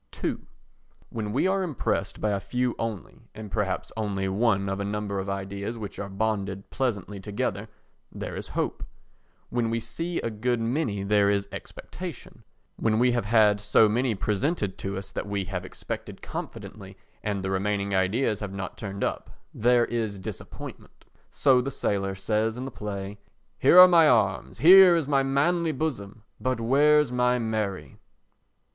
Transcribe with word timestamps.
ii 0.23 0.35
When 1.11 1.31
we 1.31 1.45
are 1.45 1.61
impressed 1.61 2.19
by 2.19 2.31
a 2.31 2.39
few 2.39 2.73
only, 2.79 3.19
or 3.37 3.49
perhaps 3.49 3.91
only 3.95 4.27
one 4.27 4.67
of 4.67 4.79
a 4.79 4.83
number 4.83 5.19
of 5.19 5.29
ideas 5.29 5.77
which 5.77 5.99
are 5.99 6.09
bonded 6.09 6.71
pleasantly 6.71 7.19
together, 7.19 7.69
there 8.11 8.35
is 8.35 8.47
hope; 8.57 8.83
when 9.51 9.69
we 9.69 9.79
see 9.79 10.19
a 10.21 10.31
good 10.31 10.59
many 10.59 11.03
there 11.03 11.29
is 11.29 11.47
expectation; 11.51 12.43
when 12.77 12.97
we 12.97 13.11
have 13.11 13.25
had 13.25 13.61
so 13.61 13.87
many 13.87 14.15
presented 14.15 14.75
to 14.79 14.97
us 14.97 15.11
that 15.11 15.27
we 15.27 15.45
have 15.45 15.63
expected 15.63 16.23
confidently 16.23 16.97
and 17.21 17.43
the 17.43 17.51
remaining 17.51 17.93
ideas 17.93 18.39
have 18.39 18.53
not 18.53 18.79
turned 18.79 19.03
up, 19.03 19.29
there 19.53 19.85
is 19.85 20.17
disappointment. 20.17 21.05
So 21.29 21.61
the 21.61 21.69
sailor 21.69 22.15
says 22.15 22.57
in 22.57 22.65
the 22.65 22.71
play: 22.71 23.19
"Here 23.59 23.77
are 23.79 23.87
my 23.87 24.09
arms, 24.09 24.57
here 24.61 24.95
is 24.95 25.07
my 25.07 25.21
manly 25.21 25.71
bosom, 25.73 26.23
but 26.39 26.59
where's 26.59 27.11
my 27.11 27.37
Mary?" 27.37 27.99